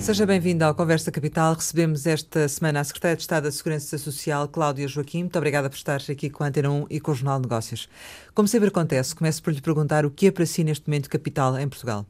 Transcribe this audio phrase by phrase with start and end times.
[0.00, 1.54] Seja bem-vindo ao Conversa Capital.
[1.54, 5.20] Recebemos esta semana a Secretária de Estado da Segurança Social, Cláudia Joaquim.
[5.20, 7.86] Muito obrigada por estar aqui com a Antena 1 e com o Jornal de Negócios.
[8.34, 11.56] Como sempre acontece, começo por lhe perguntar o que é para si neste momento capital
[11.58, 12.06] em Portugal.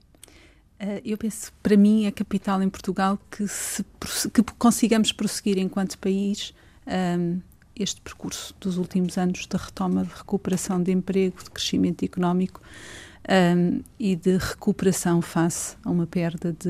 [0.80, 3.84] Uh, eu penso, para mim, é capital em Portugal que, se,
[4.32, 6.54] que consigamos prosseguir enquanto país
[6.86, 7.40] um,
[7.74, 12.62] este percurso dos últimos anos de retoma de recuperação de emprego, de crescimento económico
[13.30, 16.68] um, e de recuperação face a uma perda de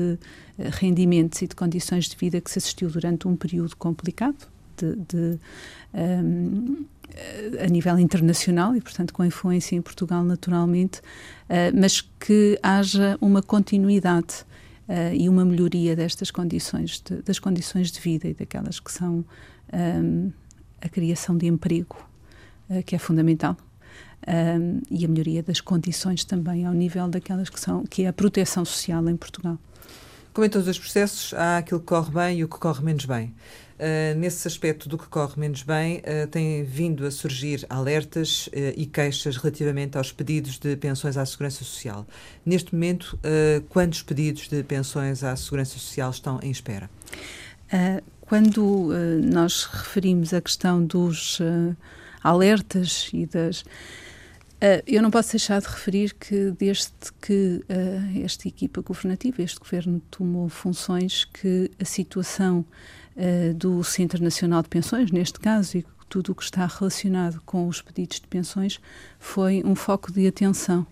[0.59, 4.47] uh, rendimentos e de condições de vida que se assistiu durante um período complicado
[4.77, 5.39] de, de
[5.93, 6.85] um,
[7.63, 13.41] a nível internacional e, portanto, com influência em Portugal naturalmente, uh, mas que haja uma
[13.41, 14.45] continuidade
[14.87, 19.25] uh, e uma melhoria destas condições, de, das condições de vida e daquelas que são
[19.73, 20.31] um,
[20.79, 21.97] a criação de emprego,
[22.69, 23.57] uh, que é fundamental,
[24.27, 28.13] um, e a melhoria das condições também ao nível daquelas que são, que é a
[28.13, 29.57] proteção social em Portugal.
[30.33, 33.05] Como em todos os processos, há aquilo que corre bem e o que corre menos
[33.05, 33.33] bem.
[33.81, 38.51] Uh, nesse aspecto do que corre menos bem, uh, têm vindo a surgir alertas uh,
[38.77, 42.05] e queixas relativamente aos pedidos de pensões à Segurança Social.
[42.45, 43.19] Neste momento,
[43.69, 46.89] quantos pedidos de pensões à Segurança Social estão em espera?
[48.21, 48.89] quando
[49.23, 51.39] nós referimos a questão dos
[52.21, 53.63] alertas e das
[54.61, 59.59] Uh, eu não posso deixar de referir que desde que uh, esta equipa governativa, este
[59.59, 62.63] governo tomou funções, que a situação
[63.15, 67.67] uh, do Centro Nacional de Pensões, neste caso, e tudo o que está relacionado com
[67.67, 68.79] os pedidos de pensões,
[69.17, 70.85] foi um foco de atenção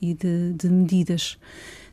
[0.00, 1.36] e de, de medidas.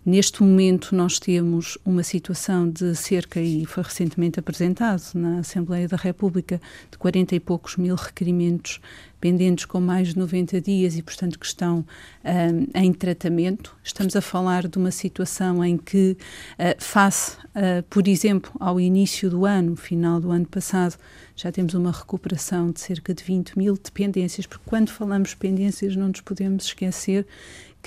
[0.08, 5.98] Neste momento, nós temos uma situação de cerca, e foi recentemente apresentado na Assembleia da
[5.98, 8.80] República, de 40 e poucos mil requerimentos
[9.20, 11.86] pendentes com mais de 90 dias e, portanto, que estão
[12.24, 13.76] um, em tratamento.
[13.84, 16.16] Estamos a falar de uma situação em que,
[16.54, 20.96] uh, face, uh, por exemplo, ao início do ano, final do ano passado,
[21.36, 26.08] já temos uma recuperação de cerca de 20 mil dependências, porque quando falamos pendências não
[26.08, 27.28] nos podemos esquecer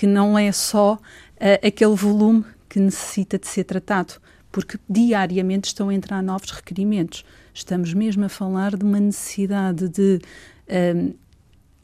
[0.01, 4.15] que não é só uh, aquele volume que necessita de ser tratado,
[4.51, 7.23] porque diariamente estão a entrar novos requerimentos.
[7.53, 10.19] Estamos mesmo a falar de uma necessidade de
[10.67, 11.15] uh,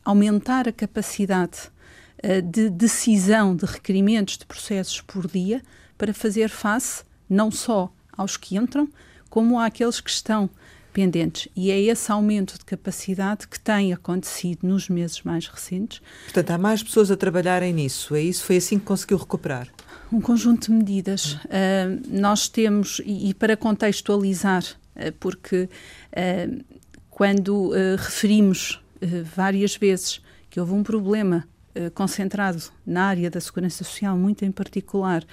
[0.03, 1.69] aumentar a capacidade
[2.23, 5.61] uh, de decisão de requerimentos de processos por dia
[5.95, 8.89] para fazer face não só aos que entram,
[9.29, 10.49] como àqueles que estão
[10.97, 11.47] pendentes.
[11.55, 16.01] E é esse aumento de capacidade que tem acontecido nos meses mais recentes.
[16.23, 18.43] Portanto, há mais pessoas a trabalharem nisso, é isso?
[18.43, 19.67] Foi assim que conseguiu recuperar?
[20.11, 21.33] Um conjunto de medidas.
[21.33, 26.65] Uh, nós temos, e, e para contextualizar, uh, porque uh,
[27.11, 28.81] quando referimos
[29.23, 30.19] várias vezes
[30.49, 31.47] que houve um problema
[31.93, 35.23] concentrado na área da segurança social, muito em particular,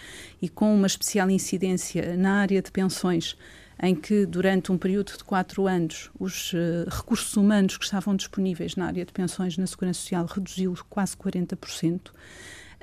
[0.40, 3.36] e com uma especial incidência na área de pensões,
[3.82, 8.76] em que, durante um período de quatro anos, os uh, recursos humanos que estavam disponíveis
[8.76, 12.00] na área de pensões na Segurança Social reduziu quase 40%.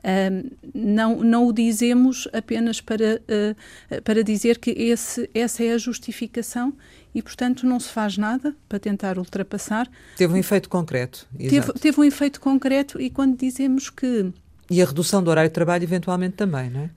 [0.01, 5.77] Uh, não, não o dizemos apenas para, uh, para dizer que esse, essa é a
[5.77, 6.73] justificação
[7.13, 9.87] e, portanto, não se faz nada para tentar ultrapassar.
[10.17, 11.27] Teve um efeito concreto.
[11.37, 14.31] Teve, teve um efeito concreto e quando dizemos que.
[14.69, 16.89] E a redução do horário de trabalho, eventualmente, também, não é?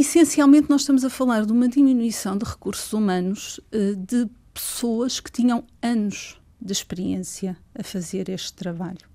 [0.00, 5.30] Essencialmente nós estamos a falar de uma diminuição de recursos humanos uh, de pessoas que
[5.30, 9.10] tinham anos de experiência a fazer este trabalho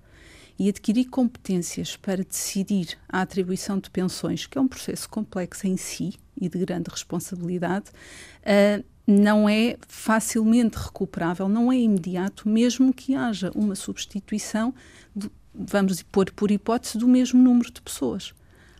[0.58, 5.76] e adquirir competências para decidir a atribuição de pensões, que é um processo complexo em
[5.76, 13.14] si e de grande responsabilidade, uh, não é facilmente recuperável, não é imediato, mesmo que
[13.14, 14.74] haja uma substituição,
[15.14, 18.34] de, vamos pôr por hipótese, do mesmo número de pessoas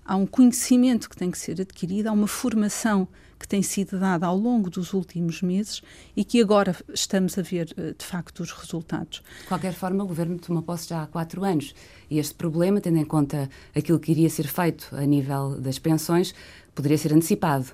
[0.09, 3.07] há um conhecimento que tem que ser adquirido, há uma formação
[3.39, 5.83] que tem sido dada ao longo dos últimos meses
[6.17, 9.23] e que agora estamos a ver, eh, de facto, os resultados.
[9.43, 11.75] De qualquer forma, o Governo tomou posse já há quatro anos
[12.11, 16.35] e este problema, tendo em conta aquilo que iria ser feito a nível das pensões,
[16.75, 17.67] poderia ser antecipado.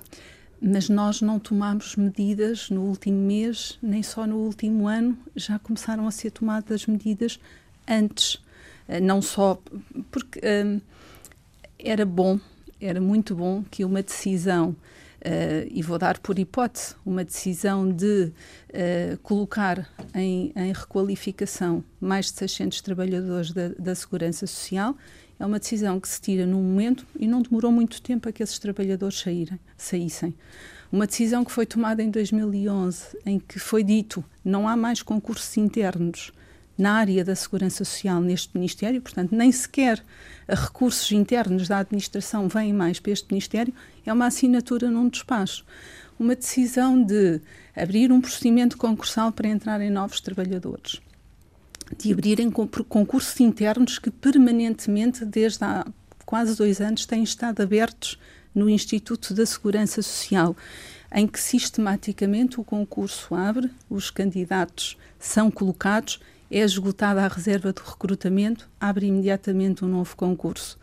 [0.61, 6.05] Mas nós não tomamos medidas no último mês, nem só no último ano, já começaram
[6.05, 7.39] a ser tomadas medidas
[7.87, 8.43] antes.
[8.87, 9.59] Eh, não só
[10.11, 10.41] porque.
[10.43, 10.81] Hum,
[11.85, 12.39] era bom,
[12.81, 18.31] era muito bom que uma decisão, uh, e vou dar por hipótese, uma decisão de
[18.73, 24.95] uh, colocar em, em, requalificação mais de 600 trabalhadores da, da Segurança Social,
[25.39, 28.41] é uma decisão que se tira num momento e não demorou muito tempo a que
[28.41, 30.33] esses trabalhadores saírem, saíssem.
[30.91, 35.57] Uma decisão que foi tomada em 2011, em que foi dito não há mais concursos
[35.57, 36.31] internos
[36.77, 40.03] na área da segurança social neste Ministério, portanto, nem sequer
[40.47, 43.73] recursos internos da administração vêm mais para este Ministério,
[44.05, 45.65] é uma assinatura num despacho.
[46.19, 47.41] uma decisão de
[47.75, 51.01] abrir um procedimento concursal para entrarem novos trabalhadores,
[51.97, 55.85] de abrirem concursos internos que permanentemente, desde há
[56.25, 58.17] quase dois anos, têm estado abertos
[58.53, 60.55] no Instituto da Segurança Social,
[61.13, 66.19] em que sistematicamente o concurso abre, os candidatos são colocados,
[66.49, 70.77] é esgotada a reserva de recrutamento, abre imediatamente um novo concurso.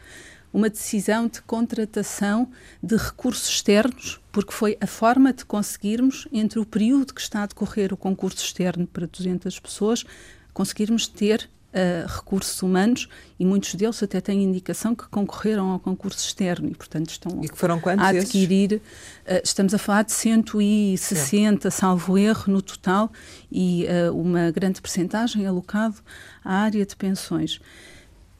[0.52, 2.50] Uma decisão de contratação
[2.82, 7.46] de recursos externos, porque foi a forma de conseguirmos, entre o período que está a
[7.46, 10.04] decorrer o concurso externo para 200 pessoas,
[10.52, 13.08] conseguirmos ter uh, recursos humanos
[13.38, 17.48] e muitos deles até têm indicação que concorreram ao concurso externo e, portanto, estão e
[17.48, 18.74] que foram quantos a adquirir.
[18.74, 21.70] Uh, estamos a falar de 160, é.
[21.70, 23.10] salvo erro, no total,
[23.50, 25.96] e uh, uma grande percentagem alocado
[26.44, 27.60] à área de pensões.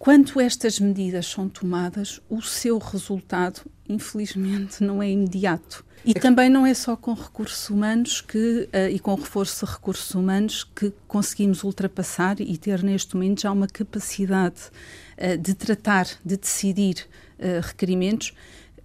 [0.02, 5.84] Quando estas medidas são tomadas, o seu resultado, infelizmente, não é imediato.
[6.04, 10.12] E também não é só com recursos humanos que, uh, e com reforço de recursos
[10.12, 14.62] humanos que conseguimos ultrapassar e ter neste momento já uma capacidade
[15.18, 17.06] uh, de tratar, de decidir
[17.38, 18.32] uh, requerimentos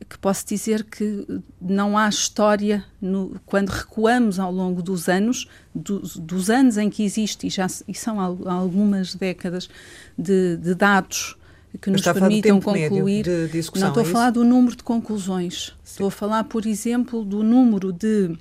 [0.09, 1.25] que posso dizer que
[1.59, 7.03] não há história, no, quando recuamos ao longo dos anos, dos, dos, anos em que
[7.03, 9.69] existe, e já e são algumas décadas
[10.17, 11.35] de, de dados
[11.81, 13.23] que nos permitam concluir.
[13.23, 15.91] De, de não estou é a falar do número de conclusões, Sim.
[15.91, 18.33] estou a falar, por exemplo, do número de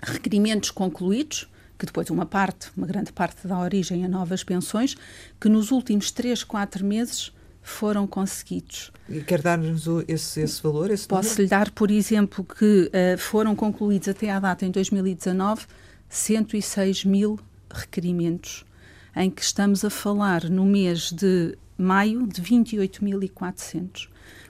[0.00, 4.96] requerimentos concluídos, que depois uma parte, uma grande parte dá origem a novas pensões,
[5.40, 7.32] que nos últimos 3, 4 meses
[7.64, 8.92] foram conseguidos.
[9.08, 10.90] E quer dar-nos esse, esse valor?
[10.90, 15.66] Esse Posso lhe dar, por exemplo, que uh, foram concluídos até à data, em 2019,
[16.08, 17.40] 106 mil
[17.72, 18.66] requerimentos,
[19.16, 24.08] em que estamos a falar no mês de maio de 28.400.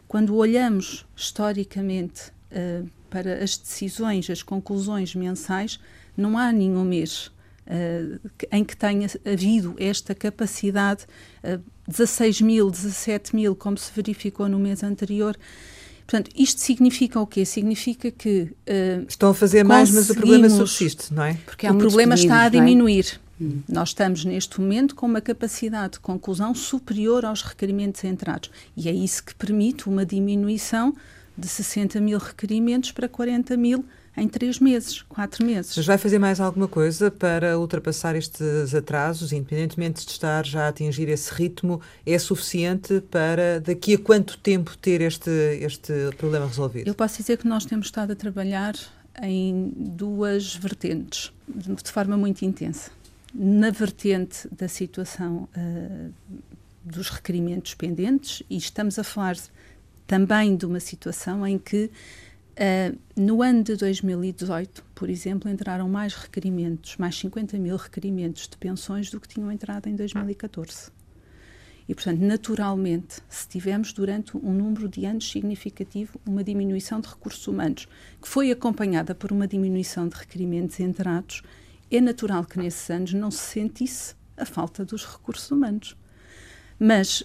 [0.08, 5.78] Quando olhamos historicamente uh, para as decisões, as conclusões mensais,
[6.16, 7.30] não há nenhum mês
[7.66, 8.20] Uh,
[8.52, 11.06] em que tenha havido esta capacidade,
[11.42, 15.34] uh, 16 mil, 17 mil, como se verificou no mês anterior.
[16.06, 17.44] Portanto, isto significa o quê?
[17.46, 18.52] Significa que.
[18.68, 21.34] Uh, Estão a fazer mais, mas o problema subsiste, não é?
[21.46, 22.50] Porque o problema está a é?
[22.50, 23.18] diminuir.
[23.20, 23.24] É?
[23.68, 28.50] Nós estamos neste momento com uma capacidade de conclusão superior aos requerimentos entrados.
[28.76, 30.94] E é isso que permite uma diminuição
[31.36, 33.84] de 60 mil requerimentos para 40 mil
[34.16, 35.76] em três meses, quatro meses.
[35.76, 40.68] Mas vai fazer mais alguma coisa para ultrapassar estes atrasos, independentemente de estar já a
[40.68, 45.30] atingir esse ritmo, é suficiente para daqui a quanto tempo ter este,
[45.60, 46.86] este problema resolvido?
[46.86, 48.74] Eu posso dizer que nós temos estado a trabalhar
[49.22, 52.90] em duas vertentes, de forma muito intensa.
[53.34, 56.12] Na vertente da situação uh,
[56.84, 59.36] dos requerimentos pendentes, e estamos a falar
[60.06, 61.90] também de uma situação em que
[62.54, 68.56] Uh, no ano de 2018, por exemplo, entraram mais requerimentos, mais 50 mil requerimentos de
[68.56, 70.92] pensões do que tinham entrado em 2014.
[71.88, 77.46] E, portanto, naturalmente, se tivemos durante um número de anos significativo uma diminuição de recursos
[77.48, 77.88] humanos,
[78.22, 81.42] que foi acompanhada por uma diminuição de requerimentos entrados,
[81.90, 85.96] é natural que nesses anos não se sentisse a falta dos recursos humanos.
[86.78, 87.24] Mas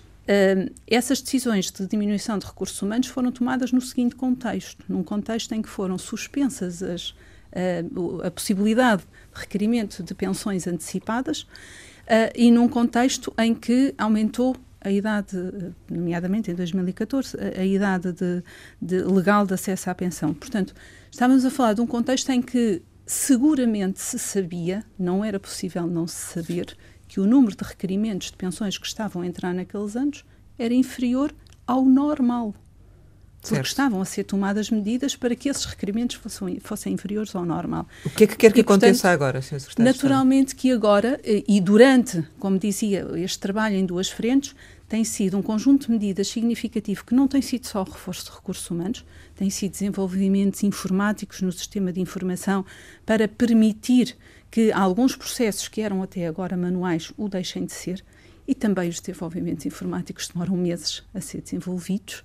[0.88, 5.62] Essas decisões de diminuição de recursos humanos foram tomadas no seguinte contexto: num contexto em
[5.62, 9.02] que foram suspensas as, uh, a possibilidade
[9.34, 15.36] de requerimento de pensões antecipadas uh, e num contexto em que aumentou a idade,
[15.90, 18.44] nomeadamente em 2014, a, a idade de,
[18.82, 20.34] de legal de acesso à pensão.
[20.34, 20.74] Portanto,
[21.12, 26.06] estávamos a falar de um contexto em que seguramente se sabia, não era possível não
[26.08, 26.78] se saber,
[27.10, 30.24] que o número de requerimentos de pensões que estavam a entrar naqueles anos
[30.58, 31.34] era inferior
[31.68, 32.54] ao normal.
[33.42, 33.68] Porque certo.
[33.68, 37.88] estavam a ser tomadas medidas para que esses requerimentos fossem, fossem inferiores ao normal.
[38.06, 39.60] O que é que quer que e, aconteça portanto, agora, Sr.
[39.62, 39.92] Secretário?
[39.92, 44.54] Naturalmente que agora, eh, e durante, como dizia, este trabalho em duas frentes,
[44.90, 48.70] tem sido um conjunto de medidas significativo que não tem sido só reforço de recursos
[48.72, 49.06] humanos,
[49.36, 52.66] tem sido desenvolvimentos informáticos no sistema de informação
[53.06, 54.18] para permitir
[54.50, 58.04] que alguns processos que eram até agora manuais o deixem de ser
[58.48, 62.24] e também os desenvolvimentos informáticos demoram meses a ser desenvolvidos.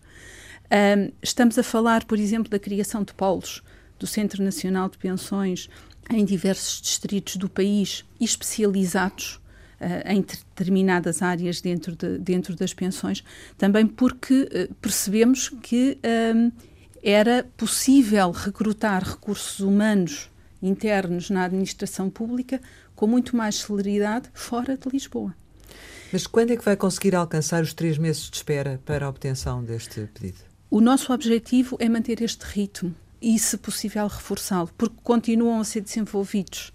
[0.73, 3.63] Um, estamos a falar, por exemplo, da criação de polos
[3.99, 5.69] do Centro Nacional de Pensões
[6.09, 9.39] em diversos distritos do país especializados
[10.07, 13.25] em determinadas áreas dentro, de, dentro das pensões,
[13.59, 15.99] também porque uh, percebemos que
[16.35, 16.51] um,
[17.03, 20.31] era possível recrutar recursos humanos
[20.63, 22.61] internos na administração pública
[22.95, 25.35] com muito mais celeridade fora de Lisboa.
[26.13, 29.63] Mas quando é que vai conseguir alcançar os três meses de espera para a obtenção
[29.63, 30.39] deste pedido?
[30.71, 35.81] O nosso objetivo é manter este ritmo e, se possível, reforçá-lo, porque continuam a ser
[35.81, 36.73] desenvolvidos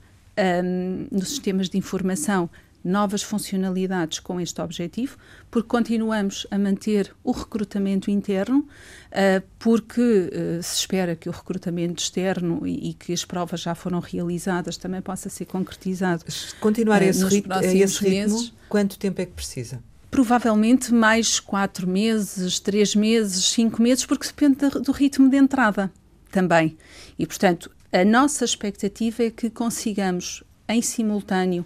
[0.63, 2.50] um, nos sistemas de informação
[2.83, 5.17] novas funcionalidades com este objetivo,
[5.51, 12.01] porque continuamos a manter o recrutamento interno, uh, porque uh, se espera que o recrutamento
[12.01, 16.24] externo e, e, que as provas já foram realizadas também possa ser concretizado.
[16.59, 18.53] Continuar uh, esse, rit a esse ritmo, meses.
[18.67, 19.81] quanto tempo é que precisa?
[20.09, 25.91] Provavelmente mais quatro meses, três meses, cinco meses, porque depende do ritmo de entrada
[26.31, 26.77] também.
[27.17, 31.65] E, portanto, a nossa expectativa é que consigamos, em simultâneo,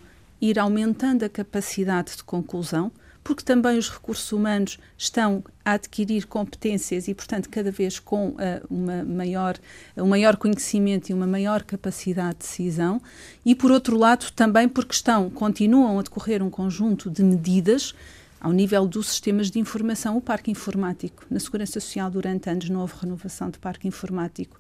[0.50, 2.92] ir aumentando a capacidade de conclusão,
[3.24, 8.36] porque também os recursos humanos estão a adquirir competências e, portanto, cada vez com uh,
[8.70, 9.58] uma maior,
[9.96, 13.02] um maior conhecimento e uma maior capacidade de decisão,
[13.46, 17.96] e, por outro lado, também porque estão, continuam a decorrer um conjunto de medidas
[18.42, 21.26] ao nível dos sistemas de informação, o parque informático.
[21.30, 24.60] Na Segurança Social, durante anos, não houve renovação de parque informático.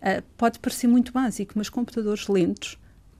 [0.00, 2.78] Uh, pode parecer muito básico, mas computadores lentos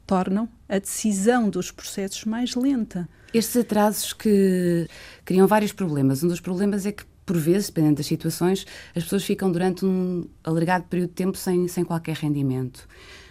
[0.09, 3.07] tornam a decisão dos processos mais lenta.
[3.33, 4.89] Estes atrasos que
[5.23, 6.25] criam vários problemas.
[6.25, 10.27] Um dos problemas é que, por vezes, dependendo das situações, as pessoas ficam durante um
[10.43, 12.89] alargado período de tempo sem, sem qualquer rendimento.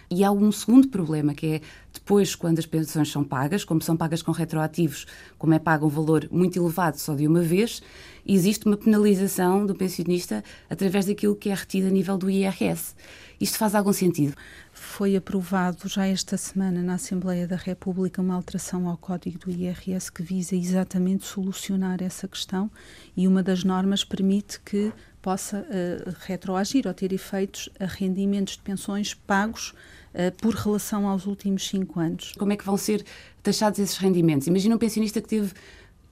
[0.08, 1.60] E há um segundo problema, que é
[1.92, 5.04] depois, quando as pensões são pagas, como são pagas com retroativos,
[5.36, 7.82] como é pago um valor muito elevado só de uma vez,
[8.28, 12.94] existe uma penalização do pensionista através daquilo que é retido a nível do IRS.
[13.40, 14.34] Isto faz algum sentido?
[14.72, 20.12] Foi aprovado já esta semana na Assembleia da República uma alteração ao Código do IRS
[20.12, 22.70] que visa exatamente solucionar essa questão
[23.16, 24.92] e uma das normas permite que
[25.22, 29.74] possa uh, retroagir ou ter efeitos a rendimentos de pensões pagos
[30.14, 32.32] uh, por relação aos últimos cinco anos.
[32.38, 33.04] Como é que vão ser
[33.42, 34.46] taxados esses rendimentos?
[34.46, 35.52] Imagina um pensionista que teve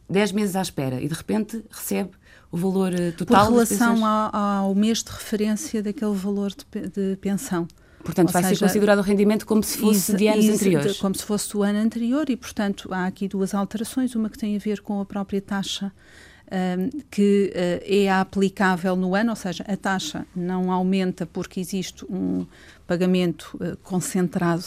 [0.09, 2.11] 10 meses à espera e de repente recebe
[2.51, 7.17] o valor uh, total Por relação ao, ao, mês de referência daquele valor de, de
[7.17, 7.67] pensão.
[8.05, 10.99] Portanto, Ou vai seja, ser considerado o rendimento como se fosse de anos anteriores.
[10.99, 14.15] Como se fosse do ano anterior e, portanto, há aqui duas alterações.
[14.15, 15.93] Uma que tem a ver com a própria taxa
[16.47, 22.05] um, que uh, é aplicável no ano, ou seja, a taxa não aumenta porque existe
[22.09, 22.47] um
[22.87, 24.65] pagamento uh, concentrado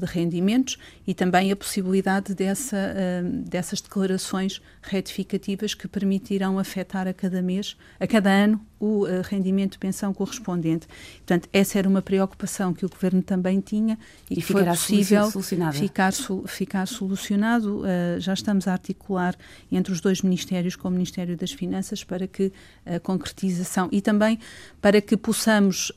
[0.00, 7.12] de rendimentos e também a possibilidade dessa, uh, dessas declarações retificativas que permitirão afetar a
[7.12, 10.86] cada mês, a cada ano, o uh, rendimento de pensão correspondente.
[11.18, 13.98] Portanto, essa era uma preocupação que o Governo também tinha
[14.30, 15.30] e, e que foi possível
[15.72, 16.12] ficar,
[16.46, 17.80] ficar solucionado.
[17.80, 19.36] Uh, já estamos a articular
[19.70, 22.52] entre os dois Ministérios com o Ministério das Finanças para que
[22.86, 24.38] a concretização e também
[24.80, 25.92] para que possamos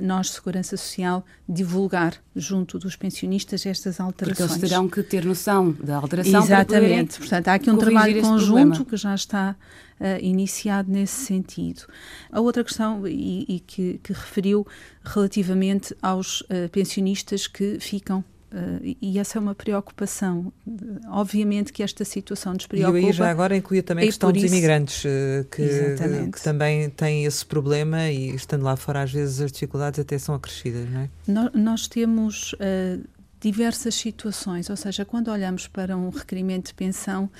[0.00, 4.48] nós, Segurança Social, divulgar junto dos pensionistas estas alterações.
[4.48, 7.18] Porque eles terão que ter noção da alteração Exatamente.
[7.18, 9.56] Portanto, há aqui um trabalho conjunto que já está
[10.00, 11.82] uh, iniciado nesse sentido.
[12.30, 14.66] A outra questão, e, e que, que, referiu
[15.02, 20.50] relativamente aos uh, pensionistas que ficam Uh, e essa é uma preocupação.
[21.08, 22.98] Obviamente que esta situação nos preocupa.
[22.98, 27.26] E aí já agora incluía também a questão dos imigrantes, uh, que, que, também têm
[27.26, 31.10] esse problema e estando lá fora às vezes as dificuldades até são acrescidas, não é?
[31.26, 33.06] No, nós temos uh,
[33.38, 37.30] diversas situações, ou seja, quando olhamos para um requerimento de pensão,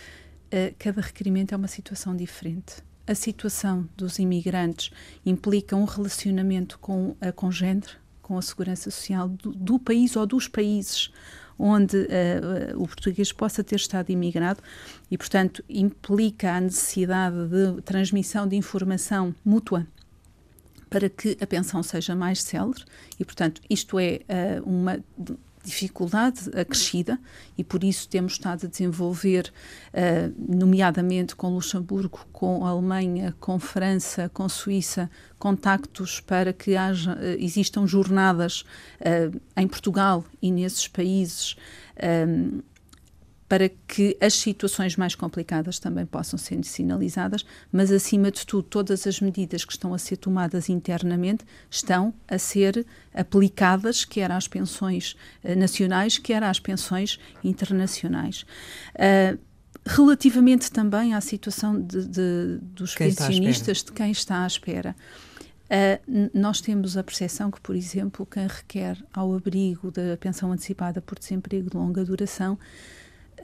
[0.78, 2.76] cada requerimento é uma situação diferente.
[3.06, 4.90] A situação dos imigrantes
[5.26, 7.88] implica um relacionamento com a congênere,
[8.28, 11.10] com a segurança social do, do país ou dos países
[11.58, 14.62] onde uh, o português possa ter estado imigrado
[15.10, 19.84] e, portanto, implica a necessidade de transmissão de informação mútua
[20.88, 22.84] para que a pensão seja mais célere
[23.18, 25.02] e, portanto, isto é uh, uma
[25.68, 27.18] dificuldade acrescida
[27.56, 29.52] e por isso temos estado a desenvolver,
[29.92, 37.42] uh, nomeadamente com Luxemburgo, com Alemanha, com França, com Suíça, contactos para que haja, uh,
[37.42, 38.64] existam jornadas
[39.00, 41.56] uh, em Portugal e nesses países
[43.48, 49.06] para que as situações mais complicadas também possam ser sinalizadas, mas acima de tudo, todas
[49.06, 55.16] as medidas que estão a ser tomadas internamente estão a ser aplicadas, quer às pensões
[55.42, 58.44] uh, nacionais, quer às pensões internacionais.
[58.94, 59.38] Uh,
[59.86, 64.94] relativamente também à situação de, de, dos quem pensionistas, de quem está à espera.
[65.64, 71.00] Uh, nós temos a percepção que, por exemplo, quem requer ao abrigo da pensão antecipada
[71.00, 72.58] por desemprego de longa duração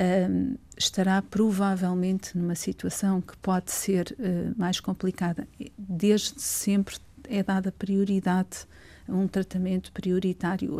[0.01, 5.47] um, estará provavelmente numa situação que pode ser uh, mais complicada.
[5.79, 6.97] Desde sempre
[7.29, 8.67] é dada prioridade
[9.09, 10.79] um tratamento prioritário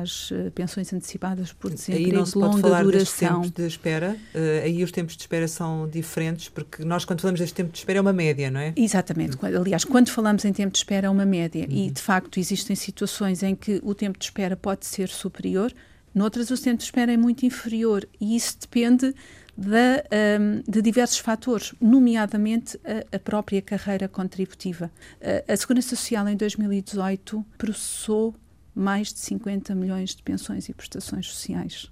[0.00, 3.42] às eh, pensões antecipadas por desemprego aí não se pode falar duração.
[3.42, 7.40] tempos de espera, uh, aí os tempos de espera são diferentes, porque nós quando falamos
[7.40, 8.72] deste tempo de espera é uma média, não é?
[8.76, 9.36] Exatamente.
[9.42, 11.76] Aliás, quando falamos em tempo de espera é uma média uhum.
[11.76, 15.72] e, de facto, existem situações em que o tempo de espera pode ser superior,
[16.14, 19.14] noutras o tempo de espera é muito inferior e isso depende
[19.56, 24.90] de, um, de diversos fatores, nomeadamente a, a própria carreira contributiva.
[25.20, 28.34] A, a Segurança Social, em 2018, processou
[28.74, 31.84] mais de 50 milhões de pensões e prestações sociais.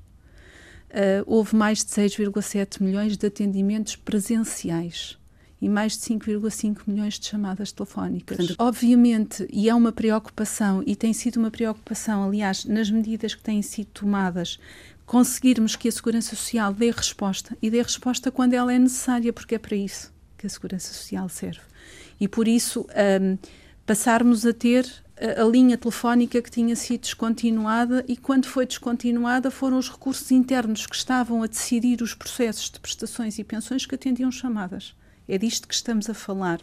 [0.90, 5.16] Uh, houve mais de 6,7 milhões de atendimentos presenciais
[5.62, 8.36] e mais de 5,5 milhões de chamadas telefónicas.
[8.36, 13.42] Portanto, Obviamente, e é uma preocupação, e tem sido uma preocupação, aliás, nas medidas que
[13.42, 14.58] têm sido tomadas,
[15.06, 19.54] conseguirmos que a Segurança Social dê resposta e dê resposta quando ela é necessária, porque
[19.54, 21.60] é para isso que a Segurança Social serve.
[22.18, 22.84] E por isso
[23.20, 23.38] um,
[23.86, 24.84] passarmos a ter
[25.16, 30.28] a, a, linha telefónica que tinha sido descontinuada e quando foi descontinuada foram os recursos
[30.32, 34.92] internos que estavam a decidir os processos de prestações e pensões que atendiam chamadas.
[35.32, 36.60] É disto que estamos a falar.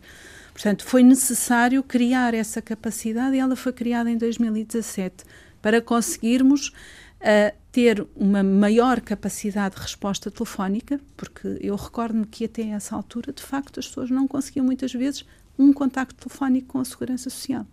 [0.54, 5.24] Portanto, foi necessário criar essa capacidade e ela foi criada em 2017
[5.60, 6.72] para conseguirmos
[7.20, 13.34] a ter uma maior capacidade de resposta telefónica, porque eu recordo-me que até essa altura,
[13.34, 15.26] de facto, as pessoas não conseguiam muitas vezes
[15.58, 17.66] um contacto telefónico com a Segurança Social.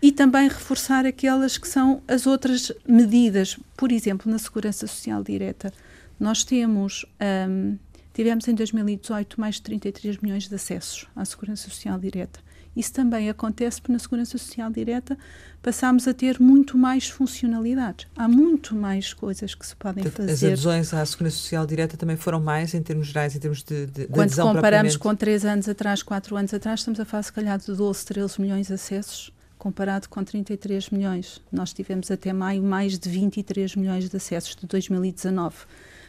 [0.00, 3.58] E também reforçar aquelas que são as outras medidas.
[3.76, 5.72] Por exemplo, na Segurança Social Direta,
[6.18, 7.04] nós temos,
[7.48, 7.76] um,
[8.16, 12.40] tivemos em 2018 mais de 33 milhões de acessos à Segurança Social Direta.
[12.74, 15.18] Isso também acontece porque na Segurança Social Direta
[15.62, 18.06] passamos a ter muito mais funcionalidades.
[18.16, 20.32] Há muito mais coisas que se podem fazer.
[20.32, 23.84] As adesões à Segurança Social Direta também foram mais em termos gerais, em termos de,
[23.84, 27.32] de, Quando de comparamos com 3 anos atrás, 4 anos atrás, estamos a falar se
[27.34, 31.42] calhar de 12, 13 milhões de acessos comparado com 33 milhões.
[31.52, 35.56] Nós tivemos até maio mais de 23 milhões de acessos de 2019.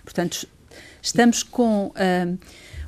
[0.03, 0.47] Portanto,
[1.01, 1.87] estamos com...
[1.87, 2.37] Uh,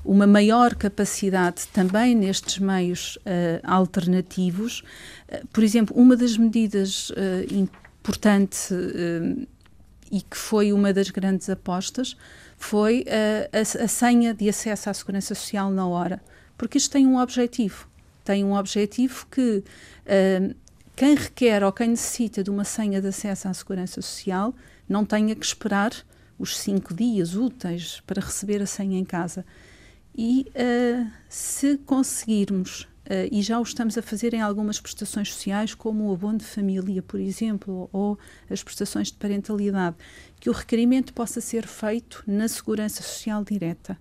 [0.06, 4.80] uma maior capacidade também nestes meios uh, alternativos.
[5.28, 7.12] Uh, por exemplo, uma das medidas
[7.52, 8.72] importantes
[10.10, 12.16] e que foi uma das grandes apostas
[12.58, 13.06] foi
[13.54, 16.22] a, a, senha de acesso à segurança social na hora,
[16.58, 17.88] porque isto tem um objetivo.
[18.24, 19.64] Tem um objetivo que
[20.96, 24.54] quem requer ou quem necessita de uma senha de acesso à segurança social
[24.88, 25.92] não tenha que esperar
[26.40, 29.46] os cinco dias úteis para receber a senha em casa
[30.18, 35.74] e uh, se conseguirmos, uh, e já o estamos a fazer em algumas prestações sociais,
[35.74, 38.18] como o abono de família, por exemplo, ou
[38.50, 39.96] as prestações de parentalidade,
[40.40, 43.98] que o requerimento possa ser feito na segurança social direta.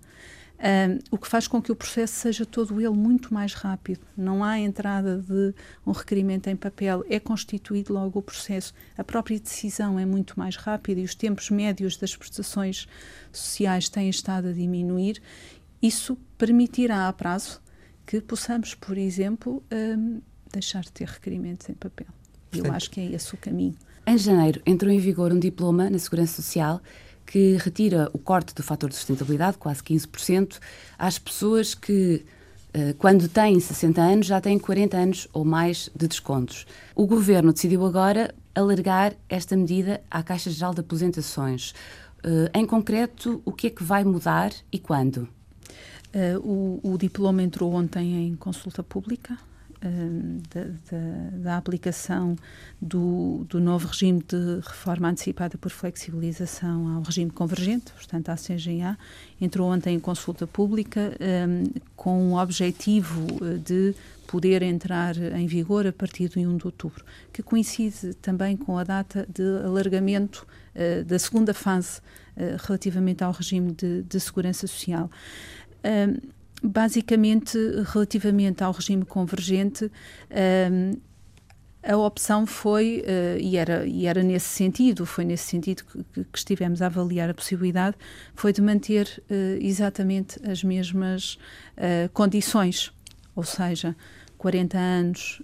[0.59, 4.01] Um, o que faz com que o processo seja todo ele muito mais rápido.
[4.17, 5.55] Não há entrada de
[5.87, 8.75] um requerimento em papel, é constituído logo o processo.
[8.97, 12.89] A própria decisão é muito mais rápida e os tempos médios das prestações
[13.33, 15.23] sociais têm estado a diminuir
[15.83, 17.61] isso permitirá a prazo
[18.05, 20.21] que possamos, por exemplo, um,
[20.53, 22.07] deixar de ter requerimentos em papel.
[22.53, 23.77] E eu acho que é esse o caminho.
[24.07, 26.81] Em janeiro entrou em vigor um diploma na Segurança Social
[27.29, 30.59] que retira o corte do fator de sustentabilidade, quase 15%,
[30.99, 32.25] às pessoas que,
[32.73, 36.67] eh, quando têm 60 anos, já têm 40 anos ou mais de descontos.
[36.95, 41.75] O governo decidiu agora alargar esta medida à Caixa Geral de Aposentações.
[42.25, 45.29] Eh, em concreto, o que é que vai mudar e quando?
[46.09, 49.37] Uh, o, o, diploma entrou ontem em consulta pública
[49.85, 52.37] uh, da, da, da, aplicação
[52.81, 58.99] do, do, novo regime de reforma antecipada por flexibilização ao regime convergente, portanto, à CGA.
[59.41, 63.27] Entrou ontem em consulta pública um, eh, com o objetivo
[63.65, 63.95] de
[64.27, 68.85] poder entrar em vigor a partir de 1 de outubro, que coincide também com a
[68.85, 72.01] data de alargamento uh, da segunda fase
[72.69, 75.11] relativamente ao regime de, de segurança social
[76.63, 77.59] basicamente,
[77.93, 79.91] relativamente ao regime convergente,
[81.83, 86.39] a opção foi, uh, e, era, e era nesse sentido, foi nesse sentido que, que
[86.39, 87.97] estivemos a avaliar a possibilidade,
[88.35, 91.39] foi de manter uh, exatamente as mesmas
[91.77, 92.93] uh, condições,
[93.35, 93.97] ou seja,
[94.39, 95.43] 40 anos,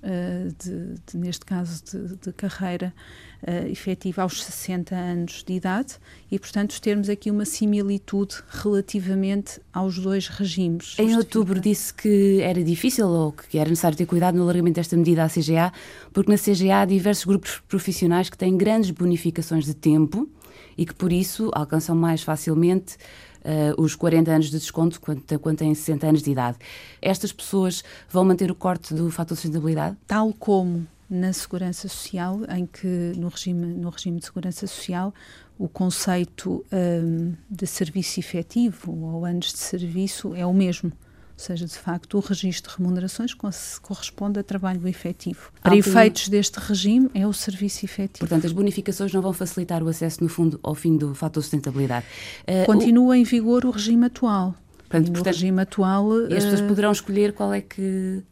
[0.59, 2.95] de, de, neste caso, de, de carreira
[3.43, 5.97] uh, efetiva aos 60 anos de idade
[6.31, 10.97] e, portanto, termos aqui uma similitude relativamente aos dois regimes.
[10.99, 14.97] Em outubro disse que era difícil ou que era necessário ter cuidado no alargamento desta
[14.97, 15.73] medida à CGA,
[16.13, 20.29] porque na CGA há diversos grupos profissionais que têm grandes bonificações de tempo
[20.77, 22.97] e que, por isso, alcançam mais facilmente
[23.45, 26.59] uh, os 40 anos de desconto quando, quando têm 60 anos de idade.
[27.01, 29.97] Estas pessoas vão manter o corte do fator de sustentabilidade?
[30.07, 35.13] Tal como na segurança social, em que no regime, no regime de segurança social
[35.59, 40.93] o conceito um, de serviço efetivo ou anos de serviço é o mesmo.
[41.37, 43.35] Ou seja, de facto, o registro de remunerações
[43.83, 45.51] corresponde a trabalho efetivo.
[45.61, 48.21] Para efeitos deste regime, é o serviço efetivo.
[48.21, 51.47] Portanto, as bonificações não vão facilitar o acesso, no fundo, ao fim do fator de
[51.47, 52.07] sustentabilidade.
[52.43, 53.15] Uh, Continua o...
[53.15, 54.55] em vigor o regime atual.
[54.79, 56.29] Portanto, portanto, regime atual.
[56.31, 58.23] E as pessoas uh, poderão escolher qual é que.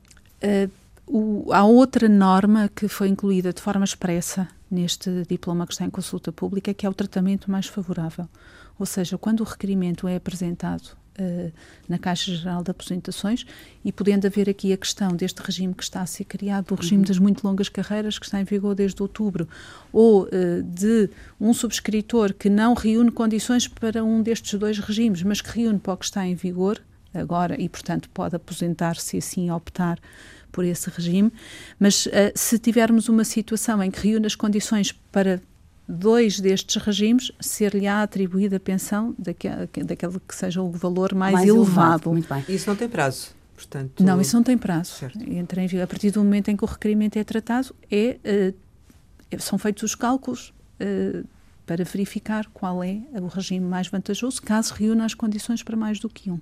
[0.43, 0.71] Uh,
[1.05, 5.91] o, há outra norma que foi incluída de forma expressa neste diploma que está em
[5.91, 8.29] consulta pública, que é o tratamento mais favorável.
[8.79, 11.53] Ou seja, quando o requerimento é apresentado uh,
[11.89, 13.45] na Caixa Geral de Aposentações
[13.85, 17.03] e podendo haver aqui a questão deste regime que está a ser criado, o regime
[17.03, 17.09] uhum.
[17.09, 19.49] das muito longas carreiras que está em vigor desde outubro,
[19.93, 25.41] ou uh, de um subscritor que não reúne condições para um destes dois regimes, mas
[25.41, 26.81] que reúne para o que está em vigor
[27.15, 29.99] agora e, portanto, pode aposentar-se assim optar
[30.51, 31.33] por esse regime,
[31.81, 35.41] mas uh, se tivermos uma situação em que reúne as condições para
[35.89, 41.49] dois destes regimes, ser-lhe-á atribuída a pensão daquele, daquele que seja o valor mais, mais
[41.49, 41.71] elevado.
[41.71, 42.13] elevado.
[42.13, 42.45] Muito bem.
[42.49, 43.31] Isso não tem prazo?
[43.55, 44.93] Portanto, não, isso não tem prazo.
[45.29, 48.19] Entra em, a partir do momento em que o requerimento é tratado, é,
[49.33, 51.27] uh, são feitos os cálculos uh,
[51.65, 56.09] para verificar qual é o regime mais vantajoso, caso reúna as condições para mais do
[56.09, 56.41] que um.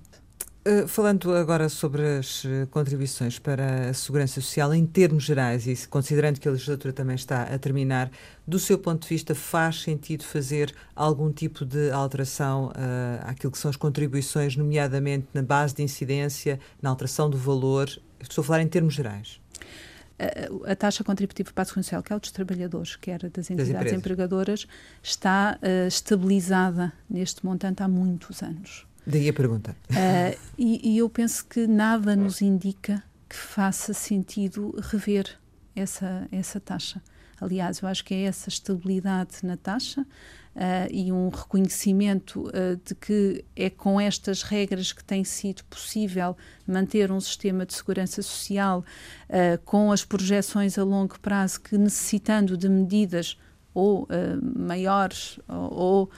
[0.63, 5.87] Uh, falando agora sobre as uh, contribuições para a segurança social em termos gerais e
[5.87, 8.11] considerando que a legislatura também está a terminar,
[8.45, 12.71] do seu ponto de vista faz sentido fazer algum tipo de alteração uh,
[13.23, 17.89] àquilo que são as contribuições, nomeadamente na base de incidência, na alteração do valor?
[18.19, 19.41] Estou a falar em termos gerais.
[20.67, 24.67] A, taxa contributiva para a segurança social, quer dos trabalhadores, quer das entidades das empregadoras,
[25.01, 28.85] está estabilizada neste montante há muitos anos.
[29.05, 29.75] Daí a pergunta.
[29.89, 35.37] Uh, e, e, eu penso que nada nos indica que faça sentido rever
[35.75, 37.01] essa, essa taxa.
[37.39, 40.07] Aliás, eu acho que é essa estabilidade na taxa uh,
[40.91, 46.37] e um reconhecimento uh, de que é com estas regras que tem sido possível
[46.67, 48.85] manter um sistema de segurança social
[49.65, 53.37] com as projeções a longo prazo que, necessitando de medidas
[53.73, 54.07] ou
[54.55, 56.11] maiores ou, ou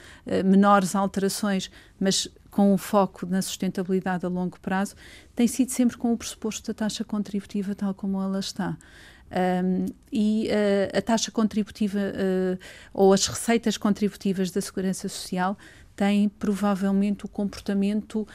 [0.44, 1.70] menores alterações,
[2.00, 4.96] mas com o foco na sustentabilidade a longo prazo,
[5.36, 8.78] tem sido sempre com o pressuposto da taxa contributiva tal como ela está.
[9.32, 12.60] Um, e uh, a taxa contributiva uh,
[12.94, 15.58] ou as receitas contributivas da Segurança Social
[15.96, 18.28] têm provavelmente o comportamento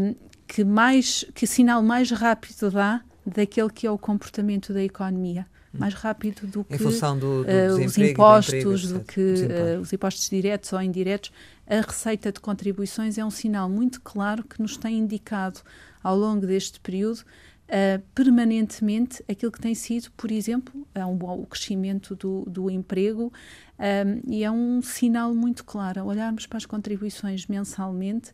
[0.00, 0.14] um,
[0.46, 5.46] que mais que sinal mais rápido dá daquele que é o comportamento da economia
[5.78, 6.84] mais rápido do que do,
[7.18, 11.30] do uh, os impostos, do, do que uh, os impostos diretos ou indiretos.
[11.66, 15.60] A receita de contribuições é um sinal muito claro que nos tem indicado
[16.02, 21.46] ao longo deste período uh, permanentemente aquilo que tem sido, por exemplo, é um, o
[21.46, 23.32] crescimento do, do emprego
[23.78, 26.04] um, e é um sinal muito claro.
[26.04, 28.32] Olharmos para as contribuições mensalmente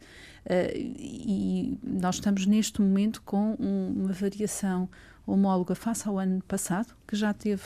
[0.99, 4.89] e nós estamos neste momento com um, uma variação
[5.27, 7.63] homóloga face ao ano passado, que já teve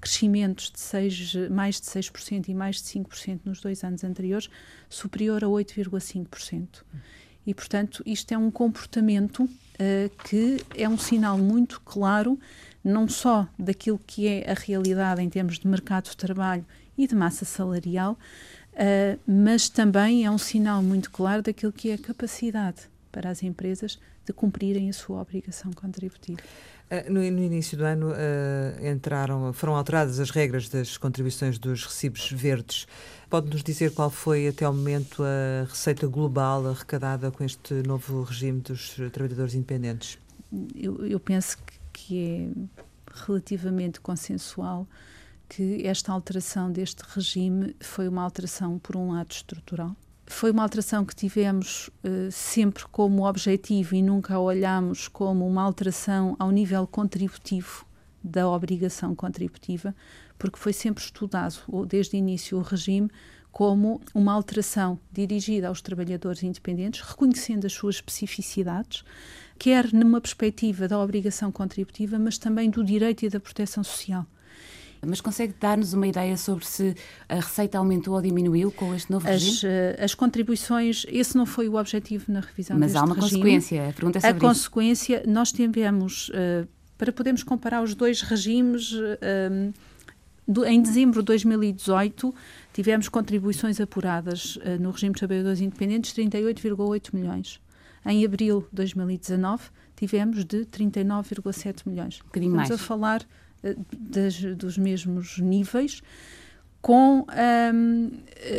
[0.00, 4.50] crescimentos de mais de 6% e mais de 5% nos dois anos anteriores,
[4.88, 6.82] superior a 8,5%.
[7.46, 12.38] E, portanto, isto é um comportamento uh, que é um sinal muito claro,
[12.82, 16.64] não só daquilo que é a realidade em termos de mercado de trabalho
[16.96, 18.18] e de massa salarial,
[18.72, 23.42] uh, mas também é um sinal muito claro daquilo que é a capacidade para as
[23.42, 26.40] empresas de cumprirem a sua obrigação contributiva.
[26.90, 31.84] Eh, no, no, início do ano uh, entraram, foram alteradas as regras das contribuições dos
[31.84, 32.86] recibos verdes.
[33.30, 38.60] Pode-nos dizer qual foi até o momento a receita global arrecadada com este novo regime
[38.60, 40.18] dos trabalhadores independentes?
[40.74, 41.58] Eu, eu penso
[41.92, 42.48] que é
[43.26, 44.86] relativamente consensual
[45.48, 51.04] que esta alteração deste regime foi uma alteração, por um lado, estrutural, foi uma alteração
[51.04, 56.86] que tivemos uh, sempre como objetivo e nunca a olhamos como uma alteração ao nível
[56.86, 57.84] contributivo
[58.22, 59.94] da obrigação contributiva,
[60.38, 61.56] porque foi sempre estudado
[61.86, 63.10] desde o início o regime
[63.52, 69.04] como uma alteração dirigida aos trabalhadores independentes, reconhecendo as suas especificidades,
[69.56, 74.26] quer numa perspectiva da obrigação contributiva, mas também do direito e da proteção social.
[75.06, 76.94] Mas consegue dar-nos uma ideia sobre se
[77.28, 79.56] a receita aumentou ou diminuiu com este novo regime?
[79.56, 83.30] As, eh, as contribuições, esse não foi o objetivo na revisão Mas há uma regime.
[83.40, 84.40] consequência, a pergunta é sobre A isso.
[84.40, 86.66] consequência, nós tivemos, uh,
[86.98, 88.92] para podermos comparar os dois regimes,
[90.46, 92.34] do, em dezembro de 2018,
[92.72, 97.60] tivemos contribuições apuradas no regime de trabalhadores independentes de 38,8 milhões.
[98.06, 99.64] Em abril de 2019,
[99.96, 102.20] tivemos de 39,7 milhões.
[102.20, 102.80] Um bocadinho Estamos mais.
[102.80, 103.26] a falar
[103.92, 106.02] das, dos mesmos níveis
[106.80, 107.26] com
[107.72, 108.10] um,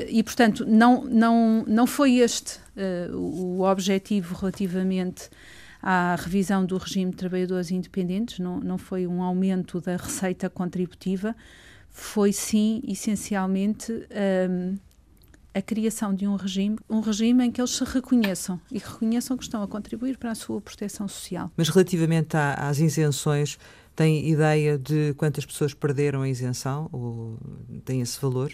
[0.08, 5.30] e portanto não não não foi este uh, o objetivo relativamente
[5.82, 11.36] à revisão do regime de trabalhadores independentes não não foi um aumento da receita contributiva
[11.92, 13.92] foi sim essencialmente
[14.50, 14.76] um,
[15.56, 19.44] a criação de um regime, um regime em que eles se reconheçam e reconheçam que
[19.44, 21.50] estão a contribuir para a sua proteção social.
[21.56, 23.58] Mas relativamente às isenções,
[23.96, 26.90] tem ideia de quantas pessoas perderam a isenção?
[26.92, 27.38] Ou
[27.86, 28.52] tem esse valor?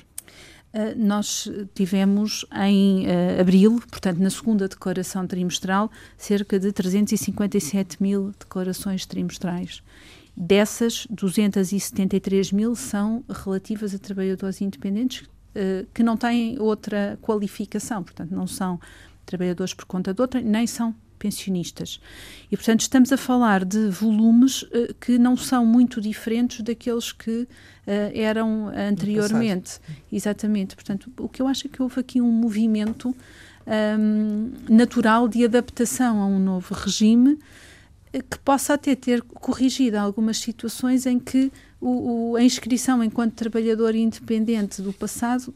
[0.73, 8.31] Uh, nós tivemos em uh, abril, portanto, na segunda declaração trimestral, cerca de 357 mil
[8.39, 9.83] declarações trimestrais.
[10.35, 18.31] Dessas, 273 mil são relativas a trabalhadores independentes uh, que não têm outra qualificação, portanto,
[18.31, 18.79] não são
[19.25, 21.99] trabalhadores por conta de outra, nem são pensionistas.
[22.51, 27.41] E, portanto, estamos a falar de volumes uh, que não são muito diferentes daqueles que
[27.41, 27.47] uh,
[28.13, 29.79] eram anteriormente.
[30.11, 30.75] Exatamente.
[30.75, 33.15] Portanto, o que eu acho é que houve aqui um movimento
[33.67, 37.37] um, natural de adaptação a um novo regime
[38.11, 43.33] eh, que possa até ter corrigido algumas situações em que o, o, a inscrição enquanto
[43.33, 45.53] trabalhador independente do passado